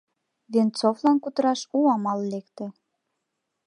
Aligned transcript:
Венцовлан 0.53 1.17
кутыраш 1.23 1.61
у 1.77 1.79
амал 1.93 2.19
лекте. 2.31 2.65